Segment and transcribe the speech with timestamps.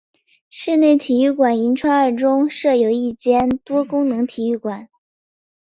[0.49, 4.89] 室内体育馆银川二中设有一间多功能体育馆。